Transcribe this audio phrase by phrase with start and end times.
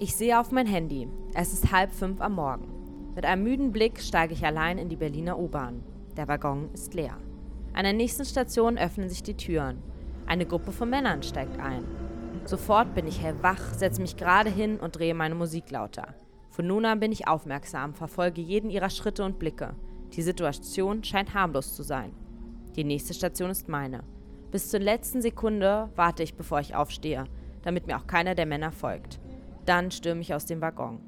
[0.00, 1.08] Ich sehe auf mein Handy.
[1.34, 2.66] Es ist halb fünf am Morgen.
[3.14, 5.84] Mit einem müden Blick steige ich allein in die Berliner U-Bahn.
[6.16, 7.16] Der Waggon ist leer.
[7.74, 9.80] An der nächsten Station öffnen sich die Türen.
[10.26, 11.84] Eine Gruppe von Männern steigt ein.
[12.44, 16.14] Sofort bin ich hellwach, setze mich gerade hin und drehe meine Musik lauter.
[16.50, 19.76] Von nun an bin ich aufmerksam, verfolge jeden ihrer Schritte und Blicke.
[20.12, 22.12] Die Situation scheint harmlos zu sein.
[22.74, 24.02] Die nächste Station ist meine.
[24.50, 27.24] Bis zur letzten Sekunde warte ich, bevor ich aufstehe,
[27.62, 29.20] damit mir auch keiner der Männer folgt.
[29.66, 31.00] Dann stürme ich aus dem Waggon.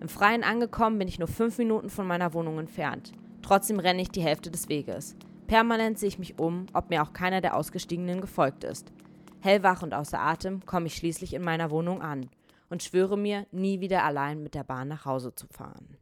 [0.00, 3.12] Im Freien angekommen bin ich nur fünf Minuten von meiner Wohnung entfernt.
[3.42, 5.16] Trotzdem renne ich die Hälfte des Weges.
[5.46, 8.92] Permanent sehe ich mich um, ob mir auch keiner der Ausgestiegenen gefolgt ist.
[9.40, 12.28] Hellwach und außer Atem komme ich schließlich in meiner Wohnung an
[12.68, 15.96] und schwöre mir, nie wieder allein mit der Bahn nach Hause zu fahren.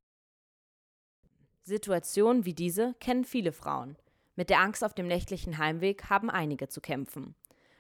[1.63, 3.97] Situationen wie diese kennen viele Frauen.
[4.37, 7.35] Mit der Angst auf dem nächtlichen Heimweg haben einige zu kämpfen.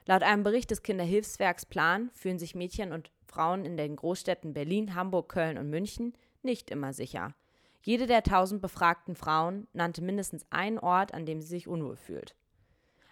[0.06, 4.94] Laut einem Bericht des Kinderhilfswerks Plan fühlen sich Mädchen und Frauen in den Großstädten Berlin,
[4.94, 7.34] Hamburg, Köln und München nicht immer sicher.
[7.82, 12.36] Jede der tausend befragten Frauen nannte mindestens einen Ort, an dem sie sich unwohl fühlt.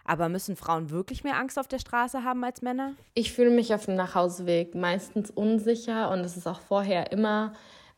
[0.04, 2.94] Aber müssen Frauen wirklich mehr Angst auf der Straße haben als Männer?
[3.14, 7.52] Ich fühle mich auf dem Nachhauseweg meistens unsicher und es ist auch vorher immer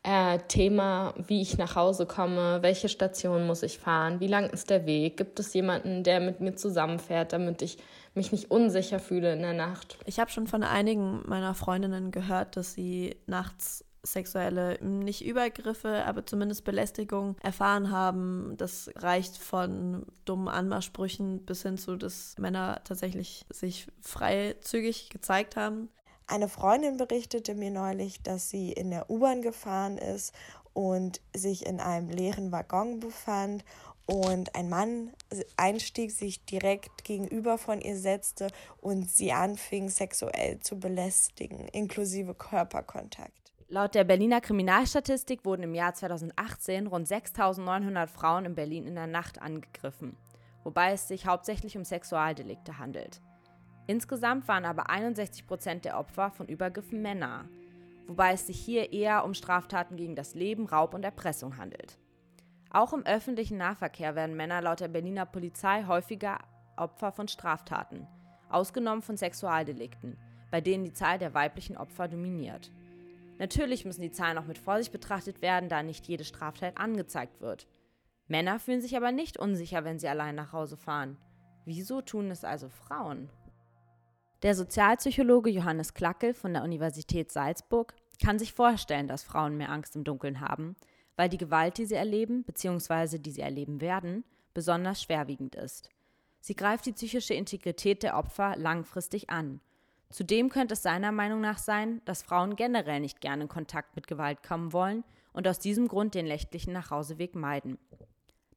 [0.05, 4.69] äh, Thema, wie ich nach Hause komme, welche Station muss ich fahren, wie lang ist
[4.69, 7.79] der Weg, gibt es jemanden, der mit mir zusammenfährt, damit ich
[8.13, 9.97] mich nicht unsicher fühle in der Nacht.
[10.05, 16.23] Ich habe schon von einigen meiner Freundinnen gehört, dass sie nachts sexuelle, nicht Übergriffe, aber
[16.23, 18.53] zumindest Belästigung erfahren haben.
[18.57, 25.89] Das reicht von dummen Anmachsprüchen bis hin zu, dass Männer tatsächlich sich freizügig gezeigt haben.
[26.27, 30.33] Eine Freundin berichtete mir neulich, dass sie in der U-Bahn gefahren ist
[30.73, 33.63] und sich in einem leeren Waggon befand
[34.07, 35.13] und ein Mann
[35.55, 38.47] einstieg, sich direkt gegenüber von ihr setzte
[38.81, 43.53] und sie anfing sexuell zu belästigen, inklusive Körperkontakt.
[43.67, 49.07] Laut der Berliner Kriminalstatistik wurden im Jahr 2018 rund 6.900 Frauen in Berlin in der
[49.07, 50.15] Nacht angegriffen,
[50.63, 53.21] wobei es sich hauptsächlich um Sexualdelikte handelt.
[53.87, 57.45] Insgesamt waren aber 61 Prozent der Opfer von Übergriffen Männer,
[58.07, 61.99] wobei es sich hier eher um Straftaten gegen das Leben, Raub und Erpressung handelt.
[62.71, 66.39] Auch im öffentlichen Nahverkehr werden Männer laut der Berliner Polizei häufiger
[66.77, 68.07] Opfer von Straftaten,
[68.49, 70.17] ausgenommen von Sexualdelikten,
[70.51, 72.71] bei denen die Zahl der weiblichen Opfer dominiert.
[73.37, 77.67] Natürlich müssen die Zahlen auch mit Vorsicht betrachtet werden, da nicht jede Straftat angezeigt wird.
[78.27, 81.17] Männer fühlen sich aber nicht unsicher, wenn sie allein nach Hause fahren.
[81.65, 83.29] Wieso tun es also Frauen?
[84.43, 89.95] Der Sozialpsychologe Johannes Klackel von der Universität Salzburg kann sich vorstellen, dass Frauen mehr Angst
[89.95, 90.75] im Dunkeln haben,
[91.15, 93.17] weil die Gewalt, die sie erleben bzw.
[93.17, 94.23] die sie erleben werden,
[94.53, 95.89] besonders schwerwiegend ist.
[96.41, 99.61] Sie greift die psychische Integrität der Opfer langfristig an.
[100.09, 104.07] Zudem könnte es seiner Meinung nach sein, dass Frauen generell nicht gerne in Kontakt mit
[104.07, 105.03] Gewalt kommen wollen
[105.33, 107.79] und aus diesem Grund den nächtlichen Nachhauseweg meiden.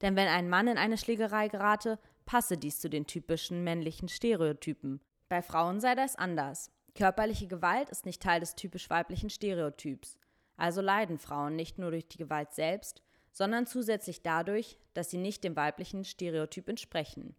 [0.02, 5.00] Denn wenn ein Mann in eine Schlägerei gerate, passe dies zu den typischen männlichen Stereotypen.
[5.28, 6.70] Bei Frauen sei das anders.
[6.94, 10.18] Körperliche Gewalt ist nicht Teil des typisch weiblichen Stereotyps.
[10.56, 15.44] Also leiden Frauen nicht nur durch die Gewalt selbst, sondern zusätzlich dadurch, dass sie nicht
[15.44, 17.36] dem weiblichen Stereotyp entsprechen.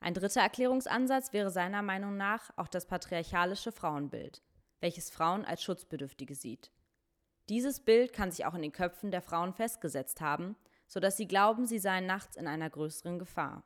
[0.00, 4.42] Ein dritter Erklärungsansatz wäre seiner Meinung nach auch das patriarchalische Frauenbild,
[4.80, 6.70] welches Frauen als Schutzbedürftige sieht.
[7.48, 10.56] Dieses Bild kann sich auch in den Köpfen der Frauen festgesetzt haben,
[10.86, 13.64] sodass sie glauben, sie seien nachts in einer größeren Gefahr.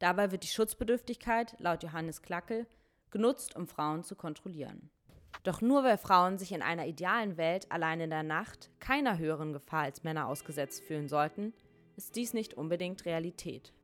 [0.00, 2.66] Dabei wird die Schutzbedürftigkeit, laut Johannes Klackel,
[3.10, 4.90] genutzt, um Frauen zu kontrollieren.
[5.42, 9.52] Doch nur weil Frauen sich in einer idealen Welt allein in der Nacht keiner höheren
[9.52, 11.52] Gefahr als Männer ausgesetzt fühlen sollten,
[11.96, 13.74] ist dies nicht unbedingt Realität.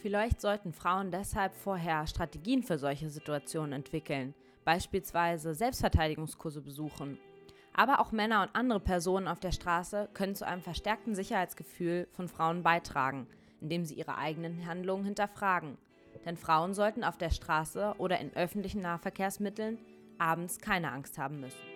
[0.00, 4.34] Vielleicht sollten Frauen deshalb vorher Strategien für solche Situationen entwickeln,
[4.64, 7.18] beispielsweise Selbstverteidigungskurse besuchen.
[7.72, 12.26] Aber auch Männer und andere Personen auf der Straße können zu einem verstärkten Sicherheitsgefühl von
[12.26, 13.28] Frauen beitragen–
[13.62, 15.78] indem sie ihre eigenen Handlungen hinterfragen.
[16.26, 19.78] Denn Frauen sollten auf der Straße oder in öffentlichen Nahverkehrsmitteln
[20.18, 21.71] abends keine Angst haben müssen.